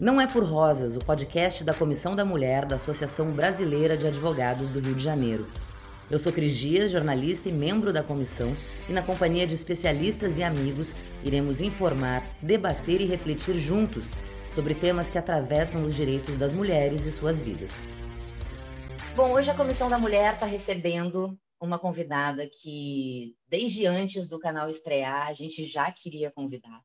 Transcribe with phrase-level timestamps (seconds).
[0.00, 4.70] Não é por Rosas, o podcast da Comissão da Mulher da Associação Brasileira de Advogados
[4.70, 5.48] do Rio de Janeiro.
[6.08, 8.52] Eu sou Cris Dias, jornalista e membro da comissão,
[8.88, 14.14] e na companhia de especialistas e amigos, iremos informar, debater e refletir juntos
[14.52, 17.88] sobre temas que atravessam os direitos das mulheres e suas vidas.
[19.16, 24.70] Bom, hoje a Comissão da Mulher está recebendo uma convidada que, desde antes do canal
[24.70, 26.80] estrear, a gente já queria convidar.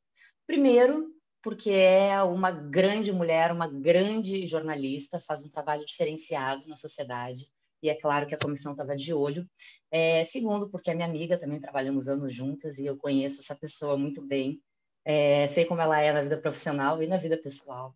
[0.47, 7.51] Primeiro, porque é uma grande mulher, uma grande jornalista, faz um trabalho diferenciado na sociedade,
[7.83, 9.45] e é claro que a comissão estava de olho.
[9.91, 13.97] É, segundo, porque é minha amiga, também trabalhamos anos juntas, e eu conheço essa pessoa
[13.97, 14.61] muito bem,
[15.03, 17.93] é, sei como ela é na vida profissional e na vida pessoal.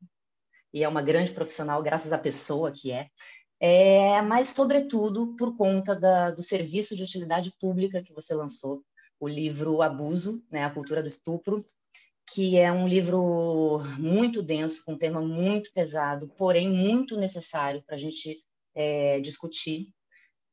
[0.74, 3.10] E é uma grande profissional, graças à pessoa que é.
[3.62, 8.84] é mas, sobretudo, por conta da, do serviço de utilidade pública que você lançou,
[9.18, 11.66] o livro Abuso, né, a cultura do estupro,
[12.28, 17.96] que é um livro muito denso, com um tema muito pesado, porém muito necessário para
[17.96, 18.44] a gente
[18.76, 19.88] é, discutir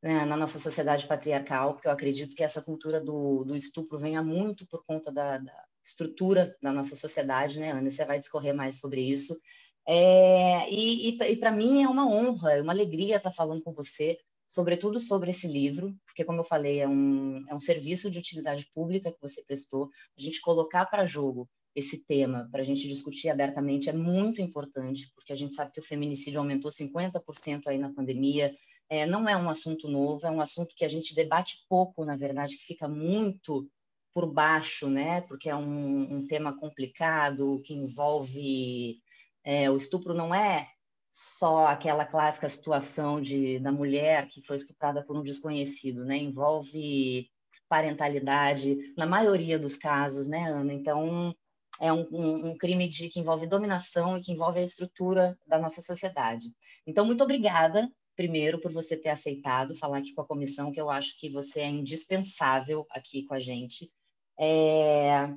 [0.00, 4.22] né, na nossa sociedade patriarcal, porque eu acredito que essa cultura do, do estupro venha
[4.22, 7.90] muito por conta da, da, estrutura da nossa sociedade, né, Ana?
[7.90, 9.38] Você vai discorrer mais sobre isso.
[9.86, 13.72] É, e, e, e para mim é uma honra, é uma alegria estar falando com
[13.72, 14.16] você,
[14.46, 18.66] sobretudo sobre esse livro, porque, como eu falei, é um, é um serviço de utilidade
[18.74, 23.28] pública que você prestou, a gente colocar para jogo esse tema para a gente discutir
[23.28, 27.92] abertamente é muito importante, porque a gente sabe que o feminicídio aumentou 50% aí na
[27.92, 28.54] pandemia.
[28.88, 32.16] É, não é um assunto novo, é um assunto que a gente debate pouco, na
[32.16, 33.68] verdade, que fica muito
[34.12, 35.22] por baixo, né?
[35.22, 39.00] Porque é um, um tema complicado que envolve
[39.44, 40.68] é, o estupro não é
[41.10, 46.16] só aquela clássica situação de da mulher que foi estuprada por um desconhecido, né?
[46.16, 47.28] Envolve
[47.68, 50.72] parentalidade na maioria dos casos, né, Ana?
[50.72, 51.34] Então
[51.80, 55.58] é um, um, um, crime de, que envolve dominação e que envolve a estrutura da
[55.58, 56.46] nossa sociedade.
[56.86, 60.90] Então, muito obrigada, primeiro, por você ter aceitado falar aqui com a comissão, que eu
[60.90, 63.90] acho que você é indispensável aqui com a gente.
[64.38, 65.28] É...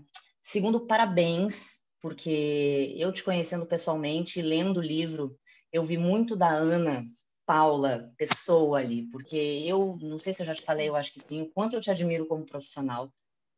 [0.42, 5.38] Segundo, parabéns, porque eu te conhecendo pessoalmente, lendo o livro,
[5.74, 7.04] eu vi muito da Ana
[7.46, 11.20] Paula, pessoa ali, porque eu, não sei se eu já te falei, eu acho que
[11.20, 13.12] sim, o quanto eu te admiro como profissional.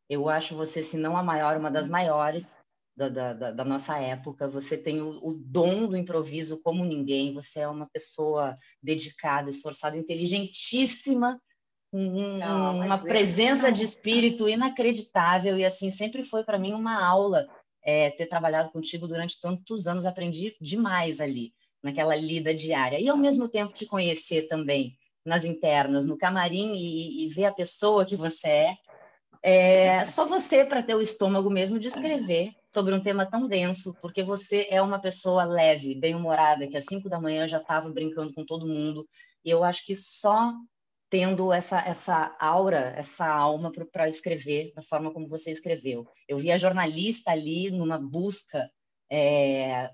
[0.08, 2.58] Eu acho você, se não a maior, uma das maiores
[3.08, 7.62] da, da, da, nossa época, você tem o, o, dom do improviso como ninguém, você
[7.62, 11.42] é uma pessoa dedicada, esforçada, inteligentíssima,
[11.94, 17.48] um, não, uma presença de espírito inacreditável, e assim, sempre foi para mim uma aula
[17.82, 23.18] é, ter trabalhado contigo durante tantos anos, aprendi demais ali, naquela lida diária, e ao
[23.18, 28.18] mesmo tempo te conhecer também nas internas, no camarim, e, e ver a pessoa que
[28.18, 28.78] você é,
[29.42, 33.96] é só você para ter o estômago mesmo de escrever sobre um tema tão denso,
[34.02, 38.34] porque você é uma pessoa leve, bem-humorada, que às cinco da manhã já estava brincando
[38.34, 39.08] com todo mundo.
[39.44, 40.54] E eu acho que só
[41.10, 46.08] tendo essa, essa aura, essa alma para escrever da forma como você escreveu.
[46.28, 48.70] Eu vi a jornalista ali numa busca
[49.12, 49.90] é,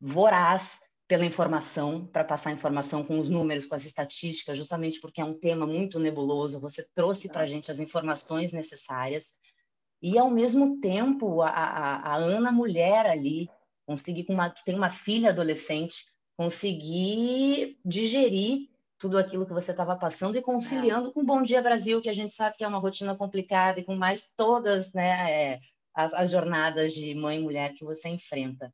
[0.00, 5.24] voraz pela informação, para passar informação com os números, com as estatísticas, justamente porque é
[5.24, 6.60] um tema muito nebuloso.
[6.60, 9.34] Você trouxe para a gente as informações necessárias
[10.04, 13.48] e ao mesmo tempo a, a, a Ana mulher ali
[13.86, 16.04] conseguir com uma que tem uma filha adolescente
[16.36, 21.12] conseguir digerir tudo aquilo que você estava passando e conciliando é.
[21.12, 23.96] com Bom Dia Brasil que a gente sabe que é uma rotina complicada e com
[23.96, 25.60] mais todas né é,
[25.94, 28.70] as, as jornadas de mãe e mulher que você enfrenta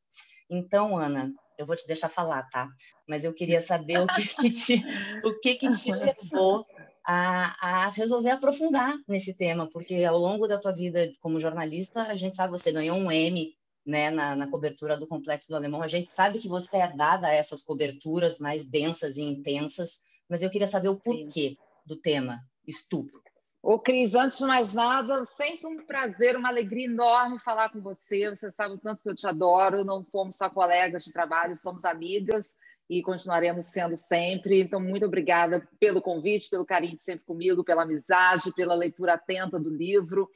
[0.51, 2.69] então Ana eu vou te deixar falar tá
[3.09, 4.85] mas eu queria saber o que, que te
[5.23, 6.67] o que que te levou
[7.05, 12.15] a, a resolver aprofundar nesse tema, porque ao longo da tua vida como jornalista, a
[12.15, 15.83] gente sabe, você ganhou um M né, na, na, cobertura do Complexo do Alemão.
[15.83, 20.43] A gente sabe que você é dada a essas coberturas mais densas e intensas, mas
[20.43, 23.21] eu queria saber o porquê do tema estupro.
[23.63, 28.31] Ô, Cris, antes de mais nada, sempre um prazer, uma alegria enorme falar com você.
[28.31, 29.85] Você sabe o tanto que eu te adoro.
[29.85, 32.57] Não fomos só colegas de trabalho, somos amigas
[32.91, 34.61] e continuaremos sendo sempre.
[34.61, 39.61] Então, muito obrigada pelo convite, pelo carinho de sempre comigo, pela amizade, pela leitura atenta
[39.61, 40.29] do livro.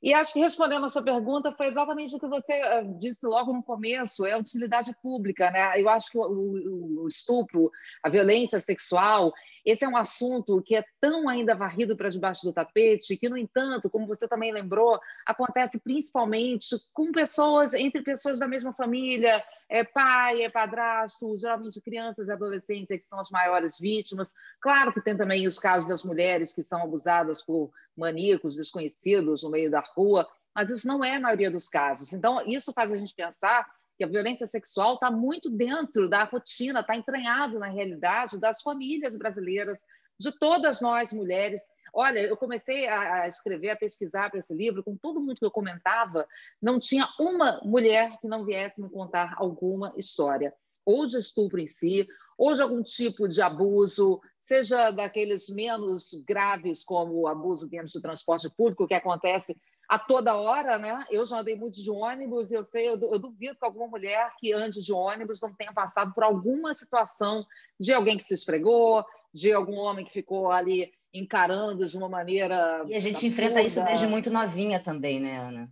[0.00, 3.52] E acho que respondendo a sua pergunta foi exatamente o que você eh, disse logo
[3.52, 5.80] no começo, é utilidade pública, né?
[5.80, 7.68] Eu acho que o, o, estupro,
[8.02, 9.32] a violência sexual,
[9.66, 13.36] esse é um assunto que é tão ainda varrido para debaixo do tapete, que no
[13.36, 19.82] entanto, como você também lembrou, acontece principalmente com pessoas entre pessoas da mesma família, é
[19.82, 24.32] pai, é padrasto, geralmente crianças e adolescentes é que são as maiores vítimas.
[24.60, 29.50] Claro que tem também os casos das mulheres que são abusadas por maníacos desconhecidos no
[29.50, 32.12] meio da rua, mas isso não é a maioria dos casos.
[32.12, 33.66] Então, isso faz a gente pensar
[33.96, 39.16] que a violência sexual está muito dentro da rotina, está entranhado na realidade das famílias
[39.16, 39.80] brasileiras,
[40.18, 41.60] de todas nós mulheres.
[41.92, 45.50] Olha, eu comecei a, escrever, a pesquisar para esse livro, com todo mundo que eu
[45.50, 46.26] comentava,
[46.60, 50.54] não tinha uma mulher que não viesse me contar alguma história,
[50.84, 52.06] ou de estupro em si,
[52.38, 58.00] ou de algum tipo de abuso, seja daqueles menos graves, como o abuso dentro do
[58.00, 59.56] transporte público, que acontece
[59.88, 61.04] a toda hora, né?
[61.10, 64.52] Eu já andei muito de ônibus e eu sei, eu, duvido que alguma mulher que
[64.52, 67.44] ande de ônibus não tenha passado por alguma situação
[67.80, 69.02] de alguém que se esfregou,
[69.34, 72.84] de algum homem que ficou ali encarando de uma maneira.
[72.86, 73.26] E a gente absurda.
[73.26, 75.70] enfrenta isso desde muito novinha também, né, Ana?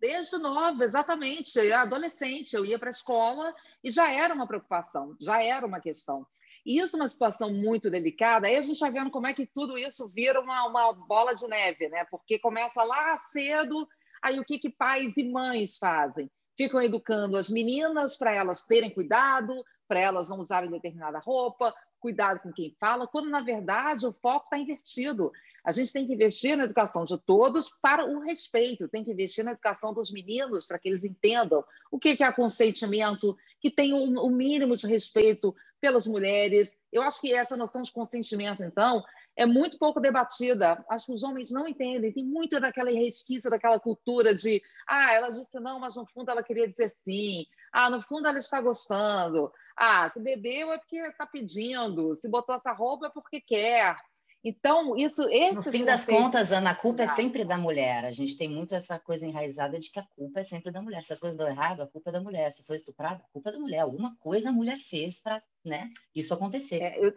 [0.00, 1.58] Desde nova, exatamente.
[1.72, 3.54] Adolescente, eu ia para a escola
[3.84, 6.26] e já era uma preocupação, já era uma questão.
[6.64, 8.46] E isso é uma situação muito delicada.
[8.46, 11.46] Aí a gente está vendo como é que tudo isso vira uma, uma bola de
[11.46, 12.04] neve, né?
[12.10, 13.86] Porque começa lá cedo,
[14.22, 16.30] aí o que, que pais e mães fazem?
[16.56, 22.40] Ficam educando as meninas para elas terem cuidado, para elas não usarem determinada roupa, cuidado
[22.40, 25.30] com quem fala, quando na verdade o foco está invertido.
[25.64, 29.44] A gente tem que investir na educação de todos para o respeito, tem que investir
[29.44, 34.30] na educação dos meninos para que eles entendam o que é consentimento, que tem o
[34.30, 36.76] mínimo de respeito pelas mulheres.
[36.92, 39.02] Eu acho que essa noção de consentimento, então,
[39.36, 40.84] é muito pouco debatida.
[40.88, 42.12] Acho que os homens não entendem.
[42.12, 46.42] Tem muito daquela resquício, daquela cultura de ah, ela disse não, mas no fundo ela
[46.42, 47.46] queria dizer sim.
[47.72, 49.50] Ah, no fundo ela está gostando.
[49.76, 52.14] Ah, se bebeu é porque está pedindo.
[52.14, 53.96] Se botou essa roupa é porque quer.
[54.42, 55.22] Então, isso.
[55.54, 58.04] No fim das contas, Ana, a culpa é sempre da mulher.
[58.04, 61.02] A gente tem muito essa coisa enraizada de que a culpa é sempre da mulher.
[61.02, 62.50] Se as coisas dão errado, a culpa é da mulher.
[62.50, 63.80] Se foi estuprada, a culpa é da mulher.
[63.80, 66.82] Alguma coisa a mulher fez para né, isso acontecer.
[66.82, 67.14] É, eu,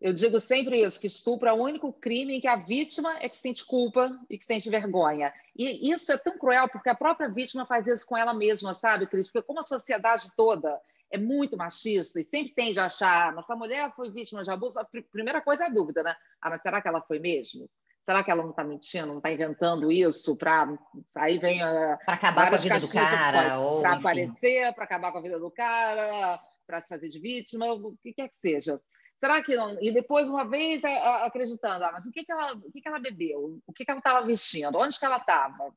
[0.00, 3.28] eu digo sempre isso, que estupro é o único crime em que a vítima é
[3.28, 5.32] que sente culpa e que sente vergonha.
[5.56, 9.06] E isso é tão cruel porque a própria vítima faz isso com ela mesma, sabe,
[9.06, 9.30] Cris?
[9.30, 10.80] Porque como a sociedade toda
[11.10, 14.50] é muito machista e sempre tende a achar, ah, mas essa mulher foi vítima de
[14.50, 16.14] abuso, a primeira coisa é a dúvida, né?
[16.40, 17.68] Ah, mas será que ela foi mesmo?
[18.00, 20.78] Será que ela não está mentindo, não está inventando isso para
[21.16, 23.48] aí vem para acabar com a vida do cara,
[23.80, 27.96] para aparecer, para acabar com a vida do cara, para se fazer de vítima, o
[28.02, 28.80] que quer que seja.
[29.16, 29.76] Será que não?
[29.82, 33.00] E depois, uma vez, acreditando, ah, mas o que, que, ela, o que, que ela
[33.00, 33.60] bebeu?
[33.66, 34.76] O que, que ela estava vestindo?
[34.78, 35.74] Onde que ela estava?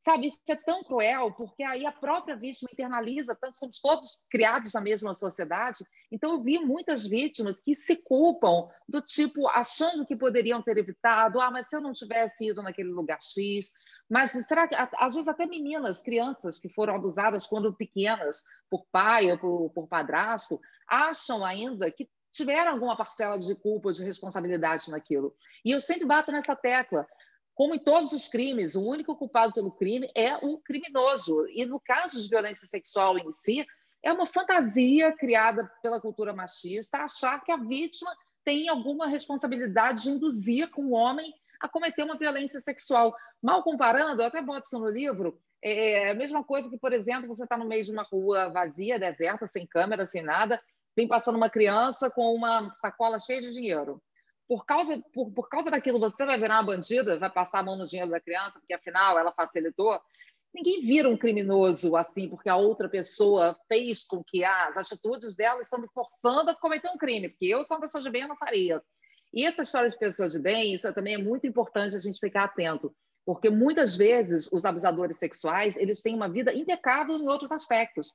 [0.00, 4.72] Sabe, isso é tão cruel, porque aí a própria vítima internaliza, tanto somos todos criados
[4.72, 5.84] na mesma sociedade.
[6.10, 11.38] Então, eu vi muitas vítimas que se culpam do tipo, achando que poderiam ter evitado,
[11.38, 13.72] ah, mas se eu não tivesse ido naquele lugar X.
[14.08, 19.30] Mas será que, às vezes, até meninas, crianças que foram abusadas quando pequenas, por pai
[19.30, 20.58] ou por, por padrasto,
[20.88, 25.34] acham ainda que tiveram alguma parcela de culpa, de responsabilidade naquilo.
[25.62, 27.06] E eu sempre bato nessa tecla.
[27.60, 31.46] Como em todos os crimes, o único culpado pelo crime é o criminoso.
[31.50, 33.66] E no caso de violência sexual em si,
[34.02, 38.10] é uma fantasia criada pela cultura machista achar que a vítima
[38.42, 43.14] tem alguma responsabilidade de induzir com o homem a cometer uma violência sexual.
[43.42, 47.28] Mal comparando, eu até boto isso no livro, é a mesma coisa que, por exemplo,
[47.28, 50.58] você está no meio de uma rua vazia, deserta, sem câmera, sem nada,
[50.96, 54.00] vem passando uma criança com uma sacola cheia de dinheiro.
[54.50, 57.76] Por causa, por, por causa daquilo, você vai virar uma bandida, vai passar a mão
[57.76, 59.96] no dinheiro da criança, porque afinal ela facilitou.
[60.52, 65.60] Ninguém vira um criminoso assim, porque a outra pessoa fez com que as atitudes dela
[65.60, 68.28] estão me forçando a cometer um crime, porque eu sou uma pessoa de bem, eu
[68.28, 68.82] não faria.
[69.32, 72.42] E essa história de pessoas de bem, isso também é muito importante a gente ficar
[72.42, 72.92] atento,
[73.24, 78.08] porque muitas vezes os abusadores sexuais eles têm uma vida impecável em outros aspectos.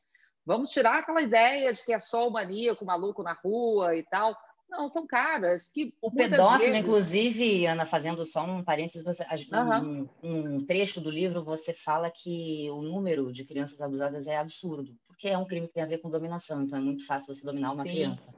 [0.45, 4.03] Vamos tirar aquela ideia de que é só o maníaco, o maluco na rua e
[4.03, 4.35] tal.
[4.77, 5.93] Não, são caras que.
[6.01, 6.83] O pedófilo, vezes...
[6.83, 10.09] inclusive, Ana, fazendo só um parênteses, você, uhum.
[10.21, 14.97] um, um, trecho do livro você fala que o número de crianças abusadas é absurdo,
[15.07, 17.45] porque é um crime que tem a ver com dominação, então é muito fácil você
[17.45, 17.89] dominar uma Sim.
[17.89, 18.35] criança.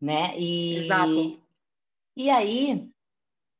[0.00, 0.38] Né?
[0.38, 1.42] E, Exato.
[2.16, 2.90] E aí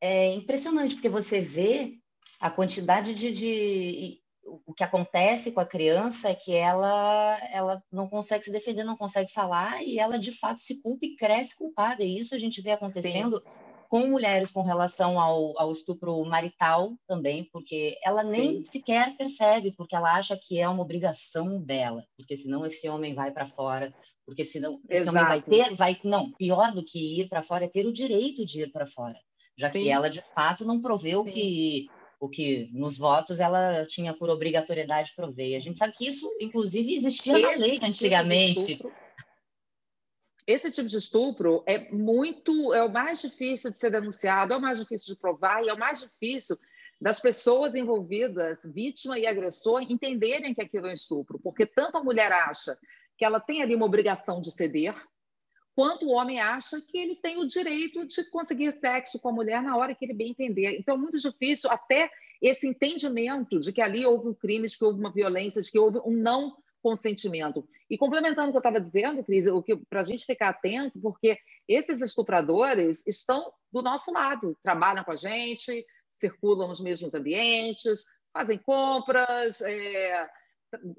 [0.01, 1.99] é impressionante, porque você vê
[2.41, 8.09] a quantidade de, de o que acontece com a criança é que ela, ela não
[8.09, 12.03] consegue se defender, não consegue falar e ela de fato se culpa e cresce culpada.
[12.03, 13.47] E isso a gente vê acontecendo Sim.
[13.89, 18.65] com mulheres com relação ao, ao estupro marital também, porque ela nem Sim.
[18.65, 23.31] sequer percebe, porque ela acha que é uma obrigação dela, porque senão esse homem vai
[23.31, 23.95] para fora,
[24.27, 25.17] porque senão esse Exato.
[25.17, 28.45] homem vai ter, vai não, pior do que ir para fora é ter o direito
[28.45, 29.19] de ir para fora,
[29.57, 29.83] já Sim.
[29.83, 35.15] que ela de fato não proveu que o que nos votos ela tinha por obrigatoriedade
[35.17, 35.57] prover.
[35.57, 38.67] A gente sabe que isso, inclusive, existia Esse na lei tipo antigamente.
[38.77, 38.93] Tipo
[40.47, 44.61] Esse tipo de estupro é muito, é o mais difícil de ser denunciado, é o
[44.61, 46.59] mais difícil de provar e é o mais difícil
[47.01, 52.05] das pessoas envolvidas, vítima e agressor, entenderem que aquilo é um estupro, porque tanto a
[52.05, 52.77] mulher acha
[53.17, 54.95] que ela tem ali uma obrigação de ceder,
[55.75, 59.63] quanto o homem acha que ele tem o direito de conseguir sexo com a mulher
[59.63, 60.79] na hora que ele bem entender.
[60.79, 62.11] Então, é muito difícil até
[62.41, 65.79] esse entendimento de que ali houve um crime, de que houve uma violência, de que
[65.79, 67.67] houve um não consentimento.
[67.89, 69.45] E complementando o que eu estava dizendo, Cris,
[69.89, 75.17] para a gente ficar atento, porque esses estupradores estão do nosso lado, trabalham com a
[75.17, 80.29] gente, circulam nos mesmos ambientes, fazem compras, é,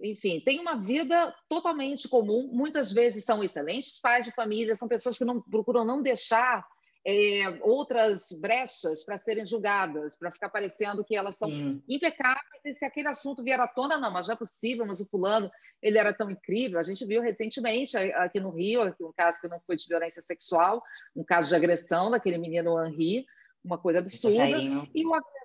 [0.04, 2.50] enfim, têm uma vida totalmente comum.
[2.52, 6.66] Muitas vezes são excelentes pais de família, são pessoas que não procuram não deixar
[7.06, 11.82] é, outras brechas para serem julgadas, para ficar parecendo que elas são Sim.
[11.88, 15.10] impecáveis e se aquele assunto vier à tona, não, mas já é possível, mas o
[15.10, 15.50] fulano,
[15.82, 16.80] ele era tão incrível.
[16.80, 20.84] A gente viu recentemente aqui no Rio, um caso que não foi de violência sexual,
[21.16, 23.26] um caso de agressão daquele menino Henri,
[23.64, 24.58] uma coisa absurda,
[24.94, 25.41] e o agressor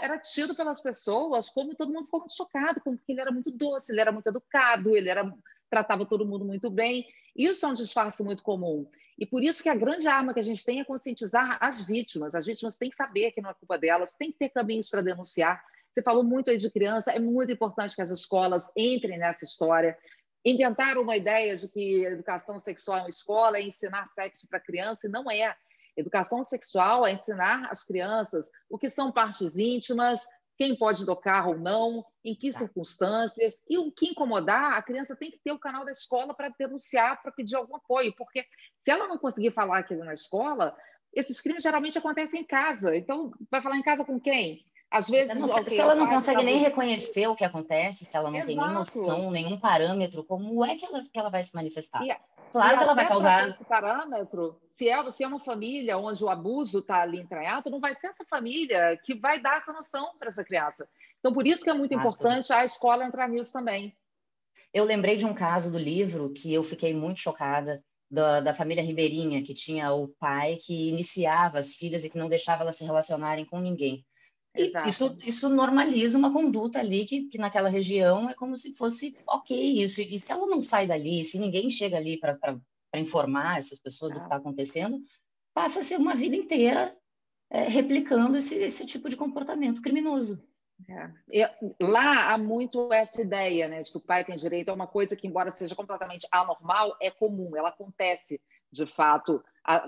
[0.00, 3.50] era tido pelas pessoas como todo mundo ficou muito chocado, como que ele era muito
[3.50, 5.32] doce, ele era muito educado, ele era
[5.70, 7.06] tratava todo mundo muito bem.
[7.34, 8.86] Isso é um disfarce muito comum.
[9.18, 12.34] E por isso que a grande arma que a gente tem é conscientizar as vítimas.
[12.34, 15.00] As vítimas têm que saber que não é culpa delas, têm que ter caminhos para
[15.00, 15.64] denunciar.
[15.92, 19.96] Você falou muito aí de criança, é muito importante que as escolas entrem nessa história.
[20.44, 25.06] Inventaram uma ideia de que educação sexual é uma escola, é ensinar sexo para criança,
[25.06, 25.54] e não é.
[25.96, 30.20] Educação sexual é ensinar as crianças o que são partes íntimas,
[30.56, 32.60] quem pode tocar ou não, em que tá.
[32.60, 36.52] circunstâncias, e o que incomodar, a criança tem que ter o canal da escola para
[36.58, 38.44] denunciar, para pedir algum apoio, porque
[38.84, 40.76] se ela não conseguir falar aquilo na escola,
[41.12, 42.96] esses crimes geralmente acontecem em casa.
[42.96, 44.64] Então, vai falar em casa com quem?
[44.90, 48.14] Às vezes, não, okay, se ela não consegue tá nem reconhecer o que acontece, se
[48.14, 48.46] ela não Exato.
[48.46, 52.04] tem nem noção, nenhum parâmetro, como é que ela, que ela vai se manifestar?
[52.04, 52.14] E,
[52.52, 53.48] claro que ela vai causar.
[53.48, 57.80] Esse parâmetro, se é, se é uma família onde o abuso está ali entranhado, não
[57.80, 60.88] vai ser essa família que vai dar essa noção para essa criança.
[61.18, 63.96] Então, por isso que é muito importante a escola entrar nisso também.
[64.72, 68.82] Eu lembrei de um caso do livro que eu fiquei muito chocada, da, da, família
[68.82, 72.84] Ribeirinha, que tinha o pai que iniciava as filhas e que não deixava elas se
[72.84, 74.04] relacionarem com ninguém.
[74.86, 79.82] Isso, isso normaliza uma conduta ali que, que naquela região é como se fosse ok
[79.82, 80.00] isso.
[80.00, 82.60] E se ela não sai dali, se ninguém chega ali para
[82.94, 85.00] informar essas pessoas do que está acontecendo,
[85.54, 86.92] passa a ser uma vida inteira
[87.50, 90.42] é, replicando esse, esse tipo de comportamento criminoso.
[91.30, 91.54] É.
[91.80, 95.14] lá há muito essa ideia né, de que o pai tem direito a uma coisa
[95.14, 98.40] que, embora seja completamente anormal, é comum, ela acontece
[98.70, 99.42] de fato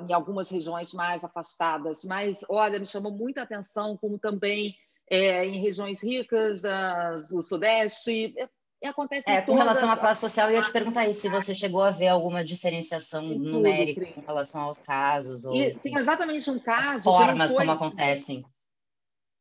[0.09, 2.05] em algumas regiões mais afastadas.
[2.05, 4.75] Mas, olha, me chamou muita atenção como também
[5.11, 8.35] é, em regiões ricas das, do Sudeste.
[8.83, 11.55] É, acontece é, com relação à classe social, eu ia te perguntar isso, se você
[11.55, 15.45] chegou a ver alguma diferenciação numérica com relação aos casos.
[15.45, 16.97] Ou, e, tem exatamente um caso.
[16.97, 17.61] As formas foi...
[17.61, 18.45] como acontecem.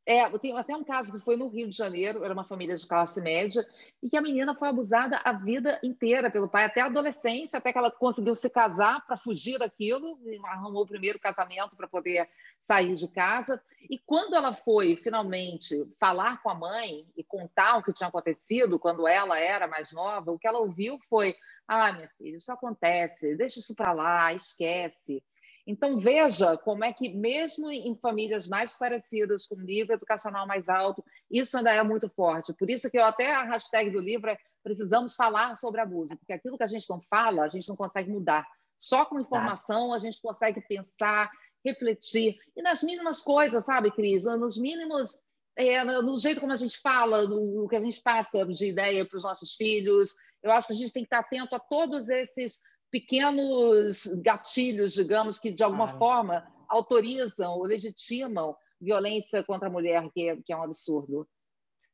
[0.06, 2.86] É, tem até um caso que foi no Rio de Janeiro, era uma família de
[2.86, 3.66] classe média,
[4.02, 7.72] e que a menina foi abusada a vida inteira pelo pai, até a adolescência, até
[7.72, 12.30] que ela conseguiu se casar para fugir daquilo, arrumou o primeiro casamento para poder
[12.60, 13.62] sair de casa.
[13.90, 18.78] E quando ela foi finalmente falar com a mãe e contar o que tinha acontecido
[18.78, 21.34] quando ela era mais nova, o que ela ouviu foi:
[21.66, 25.24] ah, minha filha, isso acontece, deixa isso para lá, esquece.
[25.66, 31.04] Então, veja como é que, mesmo em famílias mais esclarecidas, com nível educacional mais alto,
[31.32, 32.54] isso ainda é muito forte.
[32.54, 36.34] Por isso que eu, até a hashtag do livro é precisamos falar sobre abuso, porque
[36.34, 38.48] aquilo que a gente não fala, a gente não consegue mudar.
[38.78, 41.30] Só com informação a gente consegue pensar,
[41.64, 42.38] refletir.
[42.56, 44.24] E nas mínimas coisas, sabe, Cris?
[44.24, 45.18] Nos mínimos
[45.56, 49.18] é, no jeito como a gente fala, no, que a gente passa de ideia para
[49.18, 50.16] os nossos filhos.
[50.42, 52.62] Eu acho que a gente tem que estar atento a todos esses
[52.94, 60.30] pequenos gatilhos, digamos, que de alguma forma autorizam ou legitimam violência contra a mulher, que
[60.30, 61.28] é, que é um absurdo.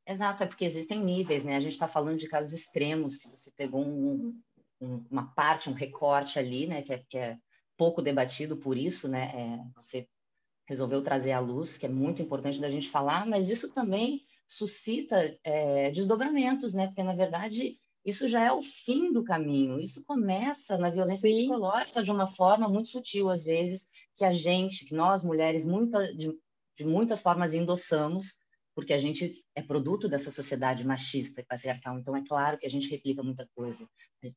[0.06, 1.56] Exato, é porque existem níveis, né?
[1.56, 4.42] A gente está falando de casos extremos, que você pegou um,
[4.82, 6.82] um, uma parte, um recorte ali, né?
[6.82, 7.38] Que é, que é
[7.78, 9.32] pouco debatido por isso, né?
[9.34, 10.06] É, você
[10.68, 15.40] resolveu trazer à luz, que é muito importante da gente falar, mas isso também suscita
[15.46, 16.88] é, desdobramentos, né?
[16.88, 19.80] Porque, na verdade, isso já é o fim do caminho.
[19.80, 21.48] Isso começa na violência Sim.
[21.48, 26.14] psicológica de uma forma muito sutil, às vezes, que a gente, que nós mulheres, muita,
[26.16, 26.34] de,
[26.76, 28.39] de muitas formas endossamos,
[28.80, 32.00] porque a gente é produto dessa sociedade machista e patriarcal.
[32.00, 33.86] Então, é claro que a gente replica muita coisa.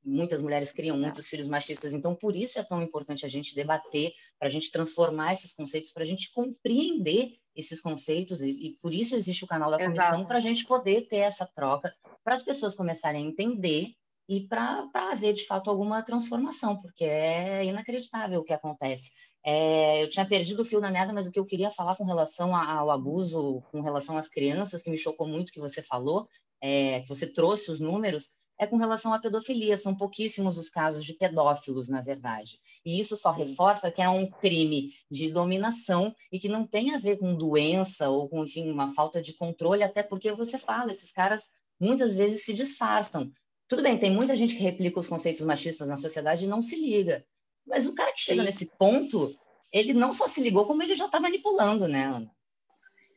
[0.05, 1.93] Muitas mulheres criam muitos filhos machistas.
[1.93, 5.93] Então, por isso é tão importante a gente debater, para a gente transformar esses conceitos,
[5.93, 8.41] para a gente compreender esses conceitos.
[8.41, 11.47] E, e, por isso existe o canal da comissão, para a gente poder ter essa
[11.47, 11.95] troca,
[12.25, 13.93] para as pessoas começarem a entender
[14.29, 19.09] e para haver, de fato, alguma transformação, porque é inacreditável o que acontece.
[19.45, 22.05] É, eu tinha perdido o fio da meada, mas o que eu queria falar com
[22.05, 26.29] relação ao abuso, com relação às crianças, que me chocou muito que você falou,
[26.61, 29.77] é, que você trouxe os números, é com relação à pedofilia.
[29.77, 32.61] São pouquíssimos os casos de pedófilos, na verdade.
[32.85, 36.99] E isso só reforça que é um crime de dominação e que não tem a
[36.99, 41.13] ver com doença ou com enfim, uma falta de controle, até porque você fala, esses
[41.13, 43.33] caras muitas vezes se disfarçam.
[43.67, 46.77] Tudo bem, tem muita gente que replica os conceitos machistas na sociedade e não se
[46.77, 47.25] liga.
[47.66, 48.47] Mas o cara que chega Sim.
[48.47, 49.35] nesse ponto,
[49.73, 52.31] ele não só se ligou, como ele já está manipulando, né, Ana?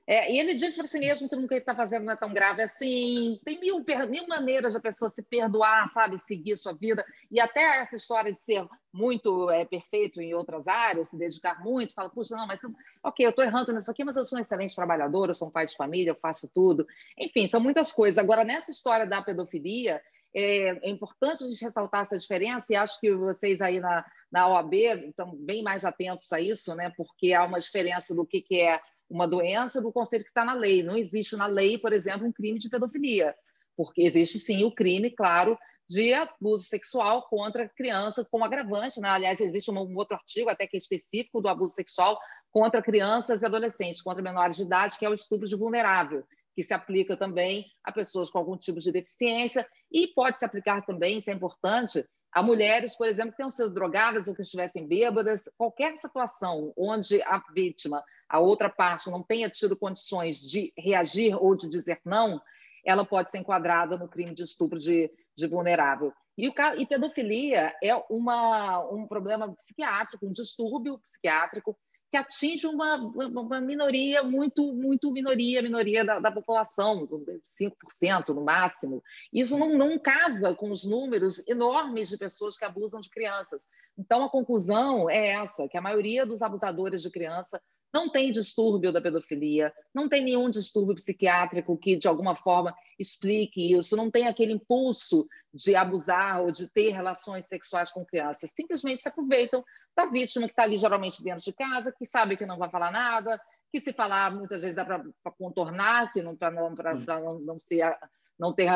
[0.08, 2.16] É, e ele diz para si mesmo que o que ele está fazendo não é
[2.16, 3.40] tão grave assim.
[3.44, 7.04] Tem mil, mil maneiras da pessoa se perdoar, sabe, seguir sua vida.
[7.32, 11.96] E até essa história de ser muito é, perfeito em outras áreas, se dedicar muito,
[11.96, 12.60] fala, puxa, não, mas
[13.04, 15.52] ok, eu estou errando nisso aqui, mas eu sou um excelente trabalhador, eu sou um
[15.52, 16.86] pai de família, eu faço tudo.
[17.18, 18.20] Enfim, são muitas coisas.
[18.20, 20.00] Agora, nessa história da pedofilia,
[20.36, 24.06] é, é, importante a gente ressaltar essa diferença e acho que vocês aí na,
[24.36, 24.74] na OAB
[25.08, 26.92] estão bem mais atentos a isso, né?
[26.98, 30.54] porque há uma diferença do que, que é uma doença do conceito que está na
[30.54, 30.84] lei.
[30.84, 33.34] Não existe na lei, por exemplo, um crime de pedofilia,
[33.78, 39.00] porque existe sim o crime, claro, de abuso sexual contra criança com agravante.
[39.00, 39.08] Né?
[39.08, 42.20] Aliás, existe um, outro artigo até que é específico do abuso sexual
[42.52, 46.64] contra crianças e adolescentes, contra menores de idade, que é o estupro de vulnerável que
[46.64, 51.18] se aplica também a pessoas com algum tipo de deficiência e pode se aplicar também,
[51.18, 55.46] isso é importante, a mulheres, por exemplo, que tenham sido drogadas ou que estivessem bêbadas,
[55.58, 61.56] qualquer situação onde a vítima, a outra parte, não tenha tido condições de reagir ou
[61.56, 62.42] de dizer não,
[62.86, 66.12] ela pode ser enquadrada no crime de estupro de, de vulnerável.
[66.38, 71.78] E, o, e pedofilia é uma, um problema psiquiátrico, um distúrbio psiquiátrico
[72.16, 79.04] que atinge uma, uma minoria, muito, muito minoria, minoria da, da população, 5% no máximo.
[79.34, 83.68] Isso não, não casa com os números enormes de pessoas que abusam de crianças.
[83.98, 87.62] Então, a conclusão é essa, que a maioria dos abusadores de criança
[87.96, 93.74] não tem distúrbio da pedofilia, não tem nenhum distúrbio psiquiátrico que, de alguma forma, explique
[93.74, 98.52] isso, não tem aquele impulso de abusar ou de ter relações sexuais com crianças.
[98.52, 99.64] Simplesmente se aproveitam
[99.96, 102.92] da vítima que está ali, geralmente, dentro de casa, que sabe que não vai falar
[102.92, 103.40] nada,
[103.72, 107.98] que se falar, muitas vezes dá para contornar, que não, para não, não, não ser
[108.38, 108.70] não ter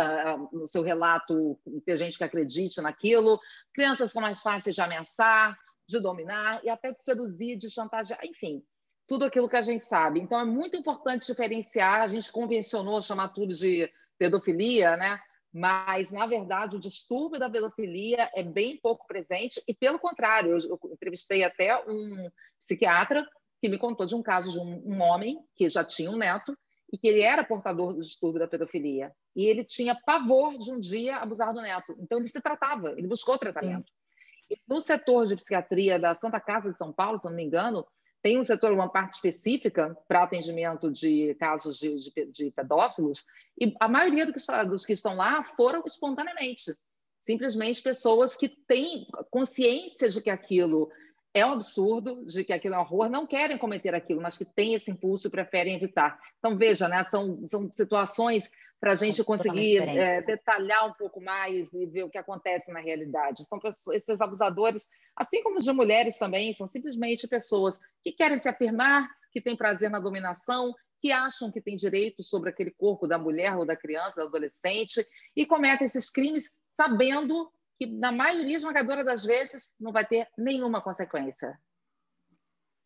[0.53, 3.38] no seu relato ter gente que acredite naquilo,
[3.73, 8.63] crianças são mais fáceis de ameaçar, de dominar e até de seduzir, de chantagear, enfim
[9.10, 10.22] tudo aquilo que a gente sabe.
[10.22, 12.02] Então, é muito importante diferenciar.
[12.02, 15.19] A gente convencionou chamar tudo de pedofilia, né?
[15.52, 20.80] Mas, na verdade, o distúrbio da pedofilia é bem pouco presente, e, pelo contrário, eu,
[20.93, 23.28] entrevistei até um psiquiatra
[23.60, 26.56] que me contou de um caso de um, um homem que já tinha um neto
[26.93, 29.12] e que ele era portador do distúrbio da pedofilia.
[29.36, 31.95] E ele tinha pavor de um dia abusar do neto.
[32.00, 33.89] Então, ele se tratava, ele buscou tratamento.
[33.89, 34.56] Sim.
[34.56, 37.84] E no setor de psiquiatria da Santa Casa de São Paulo, se não me engano,
[38.21, 43.25] tem um setor, uma parte específica para atendimento de casos de, de, de, pedófilos,
[43.60, 44.25] e a maioria
[44.65, 46.73] dos que estão lá foram espontaneamente.
[47.19, 50.89] Simplesmente pessoas que têm consciência de que aquilo
[51.34, 54.45] é um absurdo, de que aquilo é um horror, não querem cometer aquilo, mas que
[54.45, 56.19] têm esse impulso e preferem evitar.
[56.39, 58.49] Então, veja, né, são, são situações
[58.80, 62.80] para a gente conseguir é, detalhar um pouco mais e ver o que acontece na
[62.80, 63.46] realidade.
[63.46, 68.48] São pessoas, esses abusadores, assim como de mulheres também, são simplesmente pessoas que querem se
[68.48, 73.18] afirmar, que têm prazer na dominação, que acham que têm direito sobre aquele corpo da
[73.18, 79.04] mulher ou da criança, do adolescente, e cometem esses crimes sabendo que, na maioria esmagadora
[79.04, 81.58] das vezes, não vai ter nenhuma consequência.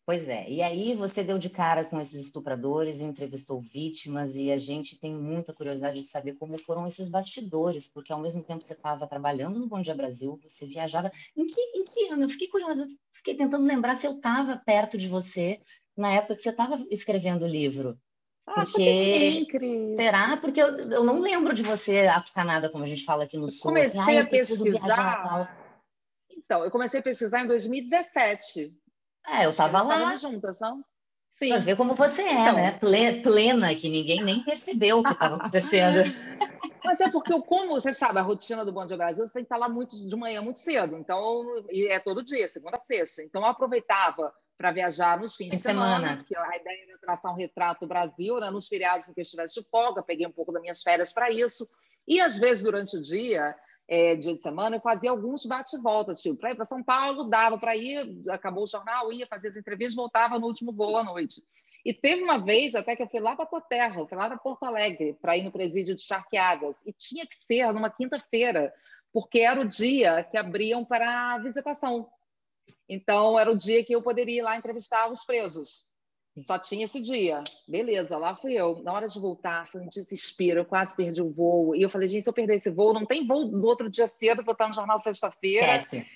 [0.06, 4.58] Pois é, e aí você deu de cara com esses estupradores, entrevistou vítimas, e a
[4.58, 8.74] gente tem muita curiosidade de saber como foram esses bastidores, porque ao mesmo tempo você
[8.74, 11.10] estava trabalhando no Bom Dia Brasil, você viajava.
[11.34, 12.24] Em que, em que ano?
[12.24, 15.62] Eu fiquei curiosa, fiquei tentando lembrar se eu estava perto de você
[15.96, 17.98] na época que você estava escrevendo o livro.
[18.44, 18.66] Porque...
[18.66, 19.96] Sim, Cris.
[19.96, 20.36] Será?
[20.36, 23.62] Porque eu, eu não lembro de você atucanada, como a gente fala aqui no Sul.
[23.62, 25.56] Comecei assim, a pesquisar.
[26.30, 28.83] Então, eu comecei a pesquisar em 2017.
[29.26, 30.16] É, eu estava lá.
[30.16, 30.84] juntas, não?
[31.36, 31.48] Sim.
[31.48, 32.78] Pra ver como você é, então, né?
[33.22, 35.98] Plena, que ninguém nem percebeu o que estava acontecendo.
[36.84, 39.46] Mas é porque, como você sabe, a rotina do Bom Dia Brasil, você tem que
[39.46, 40.96] estar lá muito de manhã, muito cedo.
[40.96, 43.22] Então, e é todo dia, segunda a sexta.
[43.22, 47.32] Então, eu aproveitava para viajar nos fins de semana, semana, porque a ideia era traçar
[47.32, 48.50] um retrato Brasil, né?
[48.50, 51.30] nos feriados em que eu estivesse de folga, peguei um pouco das minhas férias para
[51.30, 51.66] isso.
[52.06, 56.36] E, às vezes, durante o dia, é, dia de semana, eu fazia alguns bate-voltas, tipo,
[56.36, 59.94] para ir para São Paulo, dava para ir, acabou o jornal, ia fazer as entrevistas,
[59.94, 61.42] voltava no último voo à noite.
[61.84, 64.16] E teve uma vez até que eu fui lá para a tua terra, eu fui
[64.16, 67.90] lá para Porto Alegre, para ir no presídio de Charqueadas, e tinha que ser numa
[67.90, 68.72] quinta-feira,
[69.12, 72.08] porque era o dia que abriam para visitação.
[72.88, 75.93] Então, era o dia que eu poderia ir lá entrevistar os presos.
[76.42, 77.44] Só tinha esse dia.
[77.66, 78.82] Beleza, lá fui eu.
[78.82, 81.76] Na hora de voltar, foi um desespero, eu quase perdi o voo.
[81.76, 84.06] E eu falei, gente, se eu perder esse voo, não tem voo no outro dia
[84.08, 85.76] cedo, vou estar no jornal sexta-feira.
[85.76, 86.06] Esquece.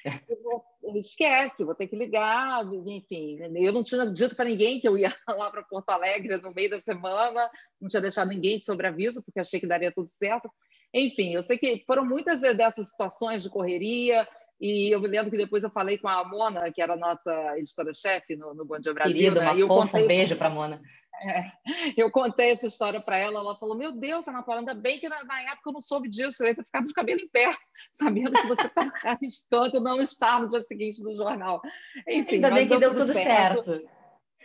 [0.96, 3.38] Esquece, vou ter que ligar, enfim.
[3.56, 6.70] Eu não tinha dito para ninguém que eu ia lá para Porto Alegre no meio
[6.70, 7.48] da semana,
[7.80, 10.50] não tinha deixado ninguém de sobreaviso, porque achei que daria tudo certo.
[10.92, 14.26] Enfim, eu sei que foram muitas dessas situações de correria,
[14.60, 17.56] e eu me lembro que depois eu falei com a Mona, que era a nossa
[17.56, 19.14] editora-chefe no, no Bom Dia Brasil.
[19.14, 19.50] Querida, né?
[19.50, 20.04] uma eu fofa, contei...
[20.04, 20.82] um beijo para a Mona.
[21.20, 21.44] É,
[21.96, 25.08] eu contei essa história para ela, ela falou: Meu Deus, Ana Paula, ainda bem que
[25.08, 27.54] na, na, época eu não soube disso, eu ia ter ficado de cabelo em pé,
[27.92, 31.60] sabendo que você estava arriscando não estar no dia seguinte do jornal.
[32.06, 33.62] Enfim, ainda bem que deu tudo certo.
[33.64, 33.88] certo.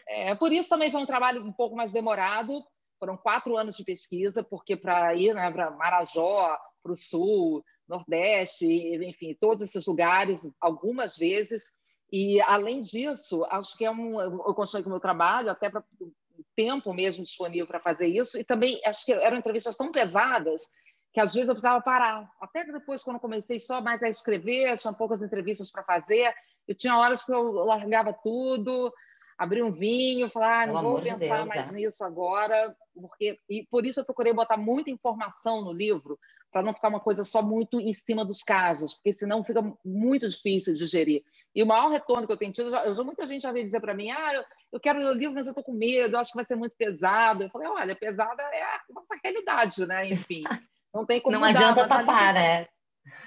[0.07, 2.63] É, por isso também foi um trabalho um pouco mais demorado,
[2.99, 8.65] foram quatro anos de pesquisa, porque para ir né, para Marajó, para o Sul, Nordeste,
[8.65, 11.63] enfim, todos esses lugares, algumas vezes.
[12.11, 14.21] E, além disso, acho que é um.
[14.21, 15.83] Eu construí com o meu trabalho, até para
[16.55, 18.37] tempo mesmo disponível para fazer isso.
[18.37, 20.63] E também acho que eram entrevistas tão pesadas
[21.13, 22.29] que às vezes eu precisava parar.
[22.41, 26.33] Até depois, quando comecei só mais a escrever, tinha poucas entrevistas para fazer,
[26.67, 28.91] eu tinha horas que eu largava tudo,
[29.37, 31.75] abria um vinho, falava, ah, não vou pensar de mais é.
[31.75, 36.19] nisso agora, porque e por isso eu procurei botar muita informação no livro,
[36.53, 40.29] para não ficar uma coisa só muito em cima dos casos, porque senão fica muito
[40.29, 41.23] difícil de gerir.
[41.53, 43.81] E o maior retorno que eu tenho tido, eu já, muita gente já veio dizer
[43.81, 46.19] para mim, ah, eu, eu quero ler o livro, mas eu estou com medo, eu
[46.19, 47.43] acho que vai ser muito pesado.
[47.43, 50.07] Eu falei, olha, pesada é a nossa realidade, né?
[50.07, 50.43] Enfim,
[50.93, 52.67] não tem como Não adianta tapar, né?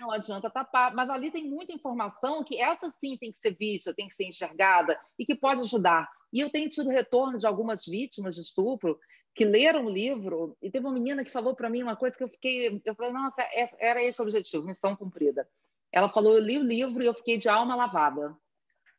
[0.01, 3.93] Não adianta tapar, mas ali tem muita informação que essa sim tem que ser vista,
[3.93, 6.09] tem que ser enxergada e que pode ajudar.
[6.33, 8.99] E eu tenho tido retorno de algumas vítimas de estupro
[9.37, 12.25] que leram o livro, e teve uma menina que falou para mim uma coisa que
[12.25, 13.47] eu fiquei, eu falei, nossa,
[13.79, 15.47] era esse o objetivo, missão cumprida.
[15.93, 18.35] Ela falou, eu li o livro e eu fiquei de alma lavada,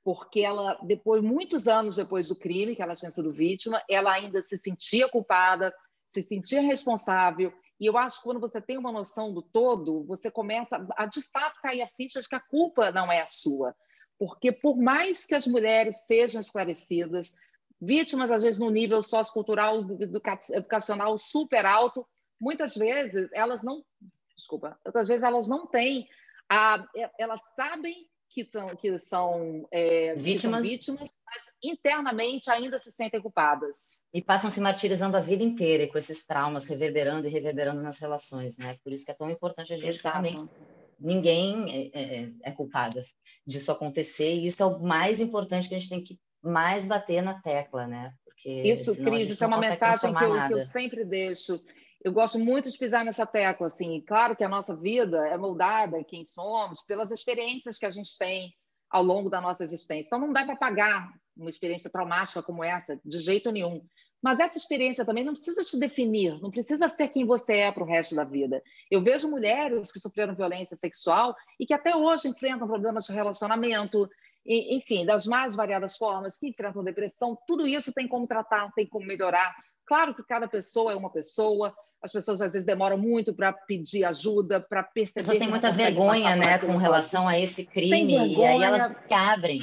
[0.04, 4.40] porque ela, depois, muitos anos depois do crime, que ela tinha sido vítima, ela ainda
[4.44, 5.74] se sentia culpada,
[6.08, 10.30] se sentia responsável, e eu acho que quando você tem uma noção do todo, você
[10.30, 13.76] começa a, de fato, cair a ficha de que a culpa não é a sua.
[14.20, 17.36] Porque, por mais que as mulheres sejam esclarecidas,
[17.80, 19.86] vítimas, às vezes, no nível sociocultural,
[20.54, 22.06] educacional super alto,
[22.40, 23.84] muitas vezes elas não,
[24.36, 26.08] desculpa, muitas vezes elas não têm,
[26.50, 26.86] a,
[27.20, 30.62] elas sabem que são, que são, é, vítimas.
[30.62, 34.04] Que são vítimas, mas internamente ainda se sentem culpadas.
[34.14, 38.56] E passam se martirizando a vida inteira com esses traumas reverberando e reverberando nas relações,
[38.58, 38.78] né?
[38.84, 40.48] Por isso que é tão importante a gente realmente
[41.00, 43.04] ninguém é, é, é culpada
[43.46, 47.22] disso acontecer e isso é o mais importante que a gente tem que mais bater
[47.22, 48.14] na tecla, né?
[48.24, 51.60] Porque isso, Cris, isso é uma mensagem que eu, que eu, sempre deixo.
[52.04, 54.02] Eu gosto muito de pisar nessa tecla, assim.
[54.02, 58.54] Claro que a nossa vida é moldada, quem somos, pelas experiências que a gente tem
[58.90, 60.08] ao longo da nossa existência.
[60.08, 63.82] Então, não dá para pagar uma experiência traumática como essa, de jeito nenhum.
[64.22, 67.84] Mas essa experiência também não precisa te definir, não precisa ser quem você é para
[67.84, 68.64] o resto da vida.
[68.90, 74.10] Eu vejo mulheres que sofreram violência sexual e que até hoje enfrentam problemas de relacionamento,
[74.48, 79.06] enfim, das mais variadas formas, que enfrentam depressão, tudo isso tem como tratar, tem como
[79.06, 79.54] melhorar.
[79.86, 84.04] Claro que cada pessoa é uma pessoa, as pessoas às vezes demoram muito para pedir
[84.04, 85.22] ajuda, para perceber.
[85.22, 89.14] As pessoas têm muita vergonha, né, com relação a esse crime, e aí elas se
[89.14, 89.60] abrem.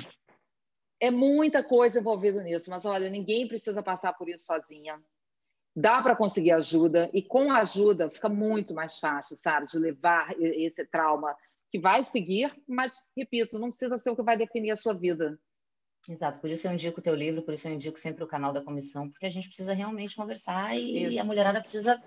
[1.00, 4.98] É muita coisa envolvida nisso, mas olha, ninguém precisa passar por isso sozinha.
[5.76, 10.34] Dá para conseguir ajuda, e com a ajuda fica muito mais fácil, sabe, de levar
[10.38, 11.36] esse trauma
[11.74, 15.36] que vai seguir, mas, repito, não precisa ser o que vai definir a sua vida.
[16.08, 18.52] Exato, por isso eu indico o teu livro, por isso eu indico sempre o canal
[18.52, 22.00] da comissão, porque a gente precisa realmente conversar e, e a mulherada precisa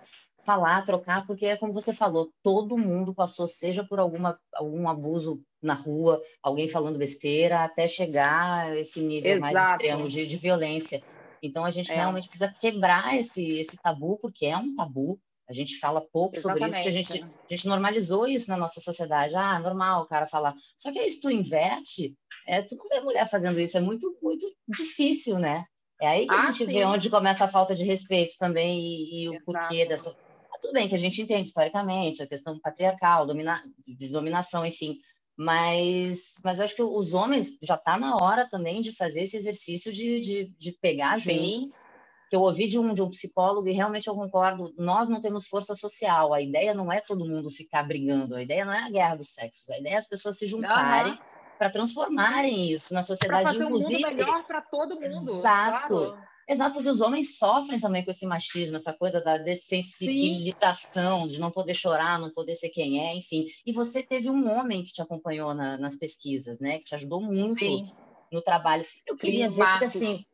[0.45, 5.43] falar, trocar, porque é como você falou, todo mundo passou, seja por alguma, algum abuso
[5.61, 9.53] na rua, alguém falando besteira, até chegar a esse nível Exato.
[9.53, 11.03] mais extremo de, de violência.
[11.43, 11.95] Então a gente é.
[11.95, 16.71] realmente precisa quebrar esse, esse tabu, porque é um tabu, a gente fala pouco Exatamente.
[16.71, 19.35] sobre isso, porque a gente, a gente normalizou isso na nossa sociedade.
[19.35, 20.53] Ah, normal o cara falar.
[20.75, 24.17] Só que aí, se tu inverte, é, tu não vê mulher fazendo isso, é muito,
[24.21, 25.63] muito difícil, né?
[26.01, 26.65] É aí que ah, a gente sim.
[26.65, 30.09] vê onde começa a falta de respeito também e, e o porquê dessa.
[30.09, 33.55] Ah, tudo bem que a gente entende historicamente a questão patriarcal, domina...
[33.79, 34.97] de dominação, enfim.
[35.37, 39.37] Mas, mas eu acho que os homens já está na hora também de fazer esse
[39.37, 41.61] exercício de, de, de pegar sim.
[41.61, 41.86] junto
[42.29, 45.47] que eu ouvi de um, de um psicólogo e realmente eu concordo, nós não temos
[45.47, 48.89] força social, a ideia não é todo mundo ficar brigando, a ideia não é a
[48.89, 51.19] guerra dos sexos, a ideia é as pessoas se juntarem uhum.
[51.57, 54.05] para transformarem isso na sociedade, pra fazer inclusive.
[54.05, 55.37] Um mundo melhor para todo mundo.
[55.39, 55.87] Exato.
[55.87, 56.27] Claro.
[56.49, 61.33] Exato, porque os homens sofrem também com esse machismo, essa coisa da dessensibilização, Sim.
[61.33, 63.45] de não poder chorar, não poder ser quem é, enfim.
[63.65, 66.79] E você teve um homem que te acompanhou na, nas pesquisas, né?
[66.79, 67.91] Que te ajudou muito Sim.
[68.31, 68.85] no trabalho.
[69.05, 70.25] Eu queria Sim, ver, porque assim,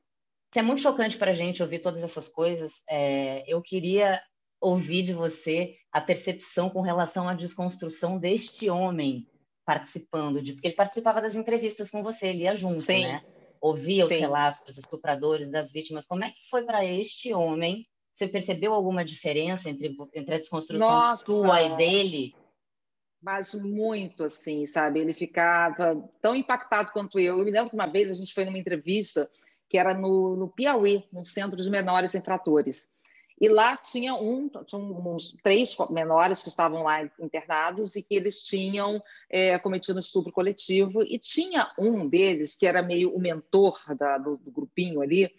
[0.59, 2.83] é muito chocante para a gente ouvir todas essas coisas.
[2.89, 4.21] É, eu queria
[4.61, 9.27] ouvir de você a percepção com relação à desconstrução deste homem
[9.65, 13.03] participando, de, porque ele participava das entrevistas com você, ele ia junto, Sim.
[13.03, 13.23] né?
[13.63, 14.19] ouvia os Sim.
[14.19, 16.05] relatos dos estupradores, das vítimas.
[16.05, 17.87] Como é que foi para este homem?
[18.11, 21.25] Você percebeu alguma diferença entre, entre a desconstrução Nossa.
[21.25, 22.35] sua e dele?
[23.21, 24.99] Mas muito, assim, sabe?
[24.99, 27.39] Ele ficava tão impactado quanto eu.
[27.39, 29.31] Eu me lembro que uma vez a gente foi numa entrevista
[29.73, 32.91] que era no, no Piauí, no Centro de Menores Infratores.
[33.41, 38.43] E lá tinha um, tinha uns três menores que estavam lá internados e que eles
[38.43, 41.01] tinham é, cometido estupro coletivo.
[41.01, 45.33] E tinha um deles que era meio o mentor da, do, do grupinho ali.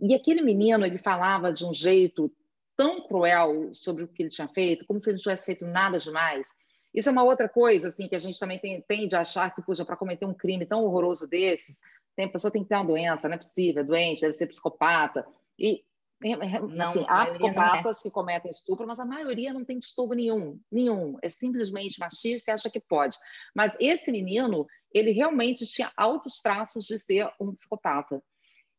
[0.00, 2.32] E aquele menino ele falava de um jeito
[2.74, 5.98] tão cruel sobre o que ele tinha feito, como se ele não tivesse feito nada
[5.98, 6.48] demais.
[6.94, 9.84] Isso é uma outra coisa assim que a gente também tem, a achar que, puxa,
[9.84, 11.82] para cometer um crime tão horroroso desses,
[12.16, 14.46] tem, a pessoa tem que ter uma doença, não é possível, é doente, deve ser
[14.46, 15.26] psicopata.
[15.58, 15.84] E
[16.22, 17.26] é, é, não, assim, há é.
[17.26, 18.02] psicopatas é.
[18.02, 21.18] que cometem estupro, mas a maioria não tem estupro nenhum, nenhum.
[21.22, 23.18] É simplesmente machista e acha que pode.
[23.54, 28.22] Mas esse menino, ele realmente tinha altos traços de ser um psicopata.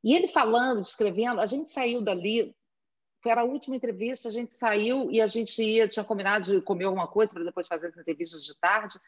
[0.04, 2.56] E ele falando, escrevendo, a gente saiu dali,
[3.21, 6.86] foi a última entrevista, a gente saiu e a gente ia, tinha combinado de comer
[6.86, 9.00] alguma coisa para depois fazer as entrevistas de tarde.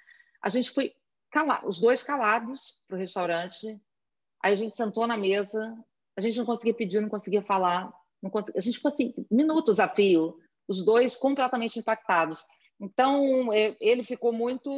[0.41, 0.93] A gente foi
[1.31, 3.79] calado, os dois calados para o restaurante.
[4.43, 5.77] Aí a gente sentou na mesa,
[6.17, 7.91] a gente não conseguia pedir, não conseguia falar
[8.55, 12.45] a gente ficou assim, minutos a fio, os dois completamente impactados.
[12.79, 14.71] Então, é, ele ficou muito.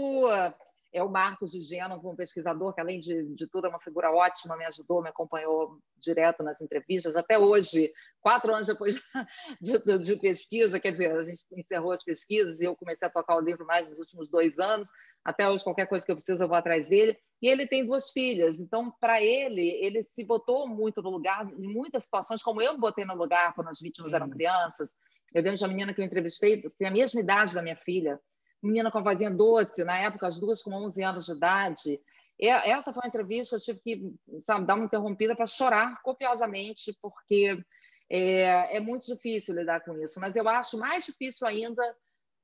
[0.91, 4.11] É o Marcos de Gênova, um pesquisador que, além de, de tudo, é uma figura
[4.11, 7.15] ótima, me ajudou, me acompanhou direto nas entrevistas.
[7.15, 8.95] Até hoje, quatro anos depois
[9.61, 13.35] de, de, pesquisa, quer dizer, a gente encerrou as pesquisas e eu comecei a tocar
[13.35, 14.89] o livro mais nos últimos dois anos.
[15.23, 17.17] Até hoje, qualquer coisa que eu preciso, eu vou atrás dele.
[17.41, 21.73] E ele tem duas filhas, então, para ele, ele se botou muito no lugar, em
[21.73, 24.97] muitas situações, como eu me botei no lugar quando as vítimas eram crianças.
[25.33, 27.77] Eu lembro de uma menina que eu entrevistei, que tem a mesma idade da minha
[27.77, 28.19] filha,
[28.61, 32.01] menina com a vozinha doce, na época, as duas com 11 anos de idade.
[32.39, 36.01] E essa foi uma entrevista que eu tive que sabe, dar uma interrompida para chorar
[36.01, 37.61] copiosamente, porque
[38.09, 40.19] é, é muito difícil lidar com isso.
[40.19, 41.83] Mas eu acho mais difícil ainda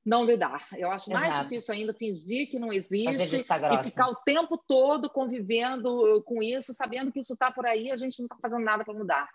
[0.04, 0.68] não lidar.
[0.76, 1.26] Eu acho Exato.
[1.26, 3.36] mais difícil ainda fingir que não existe
[3.80, 7.96] e ficar o tempo todo convivendo com isso, sabendo que isso está por aí, a
[7.96, 9.28] gente não está fazendo nada para mudar.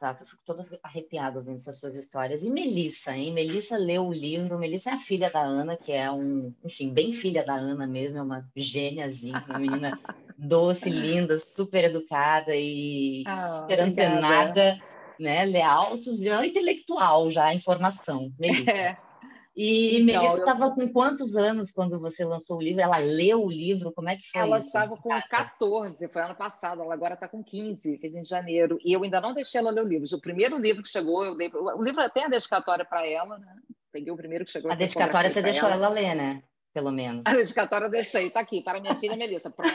[0.00, 2.42] Exato, eu fico toda arrepiada ouvindo essas suas histórias.
[2.42, 3.34] E Melissa, hein?
[3.34, 4.58] Melissa leu o livro.
[4.58, 8.16] Melissa é a filha da Ana, que é um, enfim, bem filha da Ana mesmo,
[8.16, 10.00] é uma gêniazinha, uma menina
[10.38, 13.84] doce, linda, super educada e oh, super obrigada.
[13.84, 14.80] antenada,
[15.18, 15.44] né?
[15.44, 18.32] Leal, altos, intelectual já, informação.
[18.38, 18.70] Melissa.
[18.70, 19.09] É.
[19.56, 20.74] E então, Melissa estava eu...
[20.74, 22.80] com quantos anos quando você lançou o livro?
[22.80, 23.92] Ela leu o livro?
[23.92, 26.82] Como é que foi ela estava com 14, foi ano passado.
[26.82, 28.78] Ela agora está com 15, fez em janeiro.
[28.84, 30.06] E eu ainda não deixei ela ler o livro.
[30.12, 31.50] O primeiro livro que chegou, eu dei...
[31.52, 33.56] O livro tem a dedicatória para ela, né?
[33.92, 34.70] Peguei o primeiro que chegou.
[34.70, 35.86] A dedicatória você deixou ela.
[35.86, 36.42] ela ler, né?
[36.72, 37.26] Pelo menos.
[37.26, 39.50] A dedicatória eu deixei, está aqui, para minha filha Melissa.
[39.50, 39.72] Pronto,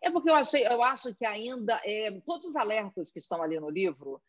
[0.00, 3.58] É porque eu achei, eu acho que ainda é, todos os alertas que estão ali
[3.58, 4.22] no livro,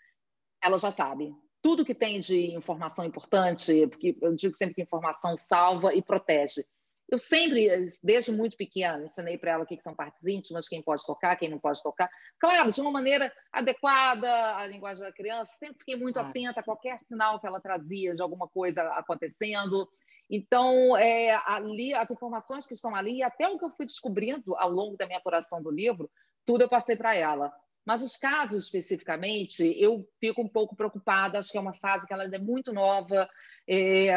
[0.62, 1.31] ela já sabe
[1.62, 6.63] tudo que tem de informação importante, porque eu digo sempre que informação salva e protege.
[7.12, 7.67] Eu sempre,
[8.02, 11.50] desde muito pequena, ensinei para ela o que são partes íntimas, quem pode tocar, quem
[11.50, 12.10] não pode tocar.
[12.39, 16.30] Claro, de uma maneira adequada à linguagem da criança, sempre fiquei muito ah.
[16.30, 19.89] atenta a qualquer sinal que ela trazia de alguma coisa acontecendo.
[20.30, 24.56] Então, é, ali, as informações que estão ali, e até o que eu fui descobrindo
[24.56, 26.10] ao longo da minha apuração do livro,
[26.45, 27.52] tudo eu passei para ela.
[27.85, 32.13] Mas os casos especificamente, eu fico um pouco preocupada, acho que é uma fase que
[32.13, 33.27] ela é muito nova,
[33.67, 34.11] é,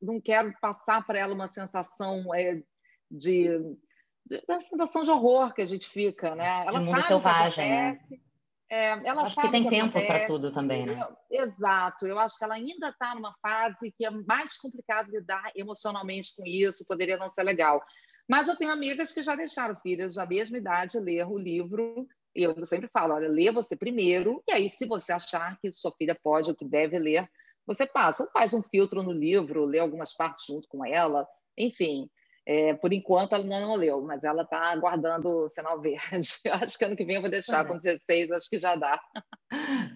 [0.00, 2.62] não quero passar para ela uma sensação é,
[3.10, 3.48] de,
[4.24, 6.64] de, uma sensação de horror que a gente fica, né?
[6.66, 8.00] Ela de mundo selvagem, né?
[8.72, 10.96] É, ela acho que tem que tempo para tudo também, né?
[11.28, 12.06] Eu, exato.
[12.06, 16.46] Eu acho que ela ainda está numa fase que é mais complicado lidar emocionalmente com
[16.46, 17.82] isso, poderia não ser legal.
[18.28, 22.64] Mas eu tenho amigas que já deixaram filhas da mesma idade ler o livro eu
[22.64, 26.50] sempre falo, olha, lê você primeiro, e aí se você achar que sua filha pode
[26.50, 27.28] ou que deve ler,
[27.66, 32.08] você passa, ou faz um filtro no livro, lê algumas partes junto com ela, enfim.
[32.52, 36.28] É, por enquanto, ela não leu, mas ela está aguardando o sinal verde.
[36.44, 37.68] Eu acho que ano que vem eu vou deixar, é.
[37.68, 39.00] com 16, acho que já dá.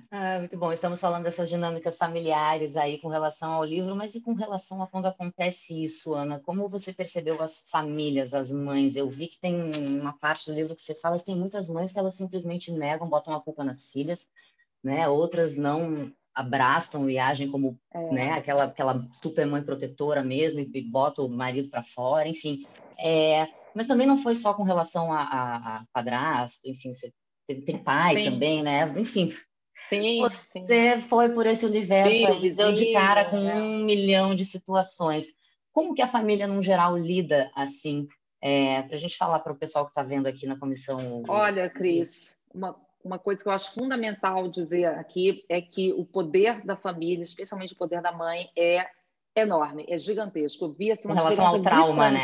[0.09, 0.71] Ah, muito bom.
[0.71, 4.87] Estamos falando dessas dinâmicas familiares aí com relação ao livro, mas e com relação a
[4.87, 6.39] quando acontece isso, Ana?
[6.39, 8.95] Como você percebeu as famílias, as mães?
[8.95, 11.93] Eu vi que tem uma parte do livro que você fala que tem muitas mães
[11.93, 14.29] que elas simplesmente negam, botam a culpa nas filhas,
[14.81, 15.09] né?
[15.09, 18.11] Outras não abraçam e agem como é.
[18.13, 22.67] né, aquela, aquela super mãe protetora mesmo e, e bota o marido para fora, enfim.
[22.99, 27.13] É, mas também não foi só com relação a, a, a padrasto, enfim, você
[27.47, 28.25] tem, tem pai sim.
[28.25, 28.93] também, né?
[28.97, 29.31] Enfim.
[29.89, 31.01] Sim, você sim.
[31.03, 35.27] foi por esse universo sim, aí, deu de cara com um milhão de situações.
[35.73, 38.07] Como que a família, no geral, lida assim?
[38.41, 41.23] É, para a gente falar para o pessoal que está vendo aqui na comissão.
[41.27, 46.65] Olha, Cris, uma uma coisa que eu acho fundamental dizer aqui é que o poder
[46.65, 48.89] da família, especialmente o poder da mãe, é
[49.37, 50.65] enorme, é gigantesco.
[50.65, 52.23] Eu vi assim, uma em relação ao trauma, né?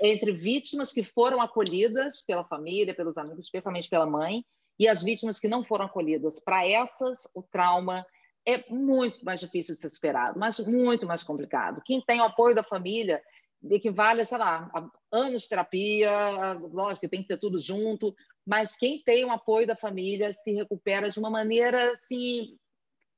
[0.00, 4.44] Entre vítimas que foram acolhidas pela família, pelos amigos, especialmente pela mãe,
[4.78, 6.38] e as vítimas que não foram acolhidas.
[6.38, 8.06] Para essas, o trauma
[8.46, 11.82] é muito mais difícil de ser superado, mas muito mais complicado.
[11.84, 13.20] Quem tem o apoio da família
[13.68, 18.14] equivale, sei lá, a anos de terapia, lógico que tem que ter tudo junto,
[18.48, 22.56] mas quem tem o apoio da família se recupera de uma maneira assim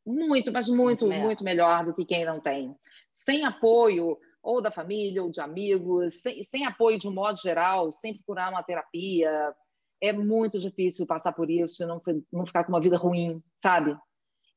[0.05, 2.75] muito, mas muito, muito, muito melhor do que quem não tem.
[3.14, 7.93] Sem apoio ou da família ou de amigos, sem, sem apoio de um modo geral,
[7.93, 9.55] sem procurar uma terapia,
[10.01, 13.97] é muito difícil passar por isso e não, não ficar com uma vida ruim, sabe?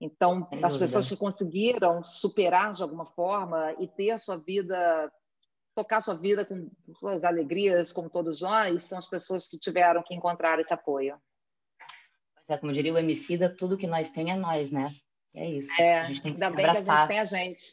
[0.01, 5.11] Então, as pessoas que conseguiram superar de alguma forma e ter a sua vida
[5.75, 10.13] tocar sua vida com suas alegrias, como todos nós, são as pessoas que tiveram que
[10.13, 11.17] encontrar esse apoio.
[12.35, 14.93] Mas é, como diria o Emicida, tudo que nós tem é nós, né?
[15.35, 15.69] É isso.
[15.81, 16.85] É, a gente tem que ainda bem abraçar.
[16.85, 17.63] que a gente tem a gente.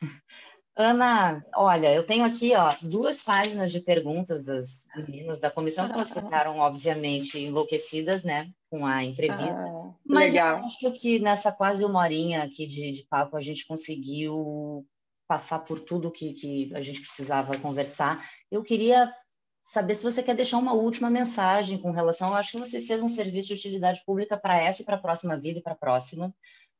[0.80, 5.92] Ana, olha, eu tenho aqui ó, duas páginas de perguntas das meninas da comissão, que
[5.92, 9.44] elas ficaram, obviamente, enlouquecidas, né, com a entrevista.
[9.44, 10.60] Ah, Mas legal.
[10.60, 14.86] eu acho que nessa quase uma horinha aqui de, de papo a gente conseguiu
[15.28, 18.26] passar por tudo que, que a gente precisava conversar.
[18.50, 19.12] Eu queria
[19.60, 22.30] saber se você quer deixar uma última mensagem com relação.
[22.30, 25.00] Eu acho que você fez um serviço de utilidade pública para essa e para a
[25.00, 26.34] próxima vida e para a próxima.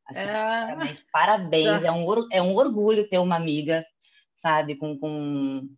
[0.06, 0.96] Assim, é...
[1.12, 3.84] Parabéns, é um, é um orgulho ter uma amiga,
[4.34, 5.68] sabe, com, com,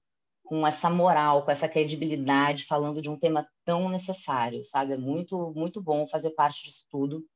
[0.44, 4.92] com essa moral, com essa credibilidade, falando de um tema tão necessário, sabe?
[4.92, 7.26] É muito, muito bom fazer parte disso tudo.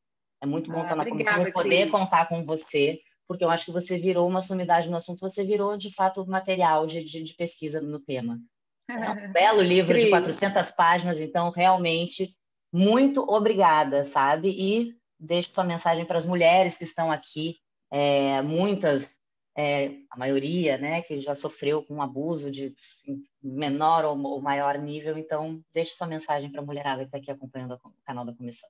[0.41, 1.91] É muito bom ah, estar na obrigada, comissão e poder Cris.
[1.91, 5.77] contar com você porque eu acho que você virou uma sumidade no assunto, você virou,
[5.77, 8.39] de fato, material de, de, de pesquisa no tema.
[8.89, 12.29] É um belo livro de 400 páginas, então, realmente,
[12.73, 14.51] muito obrigada, sabe?
[14.51, 17.57] E deixo sua mensagem para as mulheres que estão aqui,
[17.91, 19.17] é, muitas,
[19.57, 22.75] é, a maioria, né, que já sofreu com abuso de
[23.43, 27.31] menor ou, ou maior nível, então, deixe sua mensagem para a mulherada que está aqui
[27.31, 28.69] acompanhando o canal da comissão.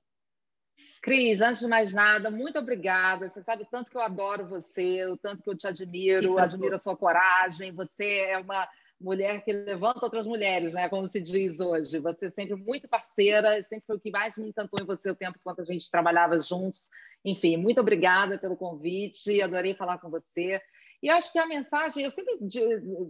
[1.01, 3.29] Cris, antes de mais nada, muito obrigada.
[3.29, 6.75] Você sabe o tanto que eu adoro você, o tanto que eu te admiro, admiro
[6.75, 7.71] a sua coragem.
[7.71, 8.67] Você é uma
[8.99, 10.89] mulher que levanta outras mulheres, né?
[10.89, 11.99] Como se diz hoje.
[11.99, 15.15] Você é sempre muito parceira, sempre foi o que mais me encantou em você o
[15.15, 16.81] tempo quanto a gente trabalhava juntos.
[17.23, 20.61] Enfim, muito obrigada pelo convite, adorei falar com você.
[21.05, 22.35] E acho que a mensagem, eu sempre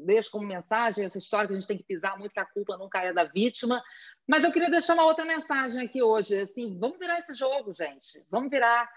[0.04, 2.76] deixo como mensagem essa história que a gente tem que pisar muito que a culpa
[2.76, 3.82] nunca é da vítima,
[4.28, 8.22] mas eu queria deixar uma outra mensagem aqui hoje, assim, vamos virar esse jogo, gente.
[8.30, 8.90] Vamos virar,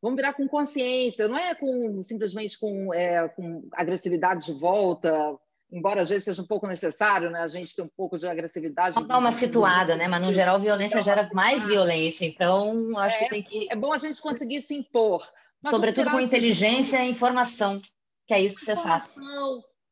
[0.00, 1.28] vamos virar com consciência.
[1.28, 5.12] Não é com simplesmente com, é, com agressividade de volta,
[5.70, 7.40] embora às vezes seja um pouco necessário, né?
[7.40, 8.94] A gente ter um pouco de agressividade.
[8.94, 10.08] Vamos dar uma situada, né?
[10.08, 13.70] Mas no geral violência gera mais violência, então acho é, que tem que.
[13.70, 15.30] É bom a gente conseguir se impor.
[15.68, 17.78] Sobretudo com inteligência e informação,
[18.28, 19.16] que é isso que você faz.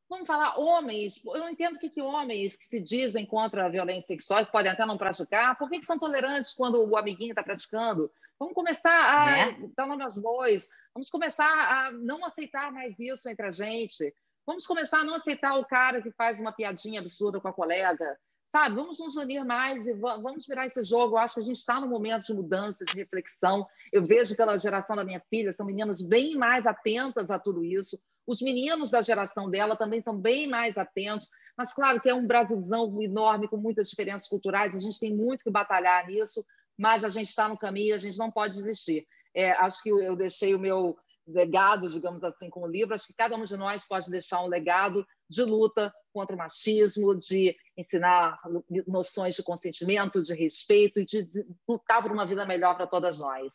[0.08, 1.20] Vamos falar homens.
[1.24, 4.70] Eu não entendo que, que homens que se dizem contra a violência sexual, que podem
[4.70, 8.08] até não praticar, por que, que são tolerantes quando o amiguinho está praticando?
[8.38, 9.70] Vamos começar a né?
[9.74, 10.68] dar nome aos bois.
[10.94, 14.14] Vamos começar a não aceitar mais isso entre a gente.
[14.46, 18.16] Vamos começar a não aceitar o cara que faz uma piadinha absurda com a colega.
[18.56, 21.14] Sabe, vamos nos unir mais e vamos virar esse jogo.
[21.14, 23.66] Eu acho que a gente está num momento de mudança, de reflexão.
[23.92, 27.98] Eu vejo pela geração da minha filha, são meninas bem mais atentas a tudo isso.
[28.26, 32.26] Os meninos da geração dela também são bem mais atentos, mas claro que é um
[32.26, 36.42] Brasilzão enorme, com muitas diferenças culturais, a gente tem muito que batalhar nisso,
[36.78, 39.06] mas a gente está no caminho, a gente não pode desistir.
[39.34, 43.14] É, acho que eu deixei o meu legado, digamos assim, com o livro, acho que
[43.14, 48.40] cada um de nós pode deixar um legado de luta contra o machismo, de ensinar
[48.86, 51.28] noções de consentimento, de respeito e de,
[51.68, 53.52] lutar por uma vida melhor para todas nós.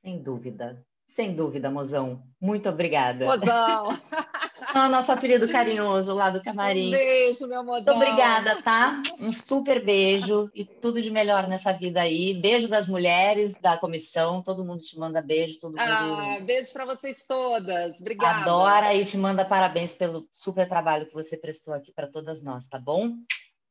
[0.00, 0.86] Sem dúvida.
[1.08, 2.22] Sem dúvida, mozão.
[2.38, 3.24] Muito obrigada.
[3.24, 3.98] Mozão.
[4.74, 6.88] O nosso apelido carinhoso lá do camarim.
[6.88, 7.96] Um beijo, meu mozão.
[7.96, 9.02] Muito obrigada, tá?
[9.18, 12.34] Um super beijo e tudo de melhor nessa vida aí.
[12.34, 14.42] Beijo das mulheres da comissão.
[14.42, 15.58] Todo mundo te manda beijo.
[15.58, 15.80] Todo mundo...
[15.80, 17.98] Ah, beijo para vocês todas.
[17.98, 18.42] Obrigada.
[18.42, 22.66] Adora e te manda parabéns pelo super trabalho que você prestou aqui para todas nós,
[22.66, 23.14] tá bom?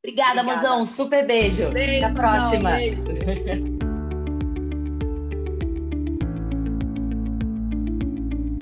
[0.03, 0.43] Obrigada, Obrigada.
[0.43, 0.85] mozão.
[0.87, 1.69] Super beijo.
[1.69, 2.71] beijo Até a próxima.
[2.71, 3.77] Não, beijo.